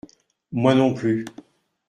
Moi 0.51 0.73
non 0.73 0.95
plus. 0.95 1.25